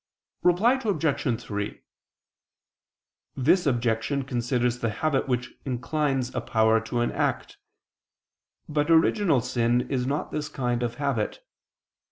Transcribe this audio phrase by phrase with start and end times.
[0.41, 1.41] Reply Obj.
[1.43, 1.83] 3:
[3.35, 7.57] This objection considers the habit which inclines a power to an act:
[8.67, 11.45] but original sin is not this kind of habit.